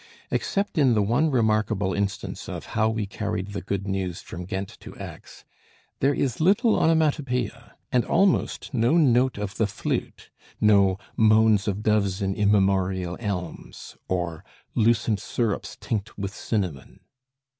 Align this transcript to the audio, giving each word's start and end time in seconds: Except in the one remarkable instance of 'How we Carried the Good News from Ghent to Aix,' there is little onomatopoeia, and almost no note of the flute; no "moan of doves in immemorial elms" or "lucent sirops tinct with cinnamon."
Except 0.31 0.79
in 0.79 0.95
the 0.95 1.01
one 1.03 1.29
remarkable 1.29 1.93
instance 1.93 2.49
of 2.49 2.65
'How 2.73 2.89
we 2.89 3.05
Carried 3.05 3.49
the 3.53 3.61
Good 3.61 3.87
News 3.87 4.19
from 4.19 4.45
Ghent 4.45 4.79
to 4.79 4.95
Aix,' 4.99 5.45
there 5.99 6.11
is 6.11 6.41
little 6.41 6.75
onomatopoeia, 6.75 7.75
and 7.91 8.03
almost 8.05 8.73
no 8.73 8.97
note 8.97 9.37
of 9.37 9.57
the 9.57 9.67
flute; 9.67 10.31
no 10.59 10.97
"moan 11.15 11.59
of 11.67 11.83
doves 11.83 12.19
in 12.19 12.33
immemorial 12.33 13.15
elms" 13.19 13.95
or 14.07 14.43
"lucent 14.73 15.19
sirops 15.19 15.77
tinct 15.79 16.17
with 16.17 16.33
cinnamon." 16.33 17.01